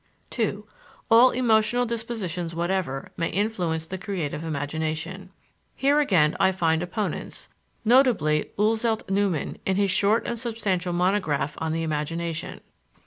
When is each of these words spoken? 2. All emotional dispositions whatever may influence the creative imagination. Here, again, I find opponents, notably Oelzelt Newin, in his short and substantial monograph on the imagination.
2. 0.31 0.65
All 1.11 1.29
emotional 1.29 1.85
dispositions 1.85 2.55
whatever 2.55 3.11
may 3.17 3.29
influence 3.29 3.85
the 3.85 3.99
creative 3.99 4.43
imagination. 4.43 5.29
Here, 5.75 5.99
again, 5.99 6.35
I 6.39 6.51
find 6.53 6.81
opponents, 6.81 7.49
notably 7.85 8.49
Oelzelt 8.57 9.03
Newin, 9.09 9.57
in 9.63 9.75
his 9.75 9.91
short 9.91 10.25
and 10.25 10.39
substantial 10.39 10.91
monograph 10.91 11.53
on 11.59 11.71
the 11.71 11.83
imagination. 11.83 12.61